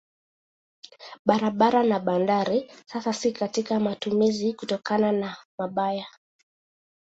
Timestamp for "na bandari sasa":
1.83-3.13